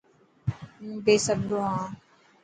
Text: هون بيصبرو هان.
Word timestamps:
هون 0.79 0.93
بيصبرو 1.05 1.61
هان. 1.73 1.91